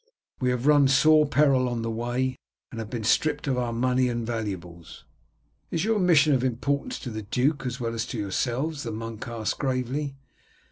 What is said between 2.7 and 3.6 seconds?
and have been stripped of